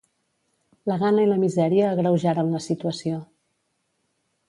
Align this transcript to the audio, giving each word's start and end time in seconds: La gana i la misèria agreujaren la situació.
La 0.91 0.97
gana 1.03 1.27
i 1.27 1.29
la 1.33 1.37
misèria 1.45 1.91
agreujaren 1.91 2.53
la 2.57 2.65
situació. 2.71 3.25